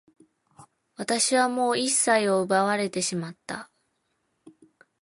[0.95, 3.69] 私はもう一切を奪われてしまった。